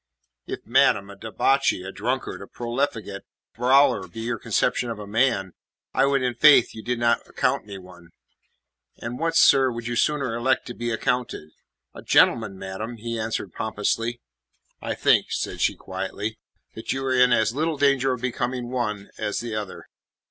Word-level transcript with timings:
"If, 0.47 0.65
madam, 0.65 1.11
a 1.11 1.15
debauchee, 1.15 1.83
a 1.83 1.91
drunkard, 1.91 2.41
a 2.41 2.47
profligate, 2.47 3.21
a 3.21 3.55
brawler 3.55 4.07
be 4.07 4.21
your 4.21 4.39
conception 4.39 4.89
of 4.89 4.97
a 4.97 5.05
man, 5.05 5.53
I 5.93 6.07
would 6.07 6.23
in 6.23 6.33
faith 6.33 6.73
you 6.73 6.81
did 6.81 6.97
not 6.97 7.27
account 7.29 7.67
me 7.67 7.77
one." 7.77 8.09
"And 8.97 9.19
what, 9.19 9.35
sir, 9.35 9.69
would 9.71 9.85
you 9.85 9.95
sooner 9.95 10.33
elect 10.33 10.65
to 10.65 10.73
be 10.73 10.89
accounted?" 10.89 11.49
"A 11.93 12.01
gentleman, 12.01 12.57
madam," 12.57 12.97
he 12.97 13.19
answered 13.19 13.53
pompously. 13.53 14.19
"I 14.81 14.95
think," 14.95 15.27
said 15.29 15.61
she 15.61 15.75
quietly, 15.75 16.39
"that 16.73 16.91
you 16.91 17.05
are 17.05 17.13
in 17.13 17.31
as 17.31 17.53
little 17.53 17.77
danger 17.77 18.11
of 18.11 18.21
becoming 18.21 18.69
the 18.69 18.73
one 18.75 19.11
as 19.19 19.39
the 19.39 19.53
other. 19.55 19.85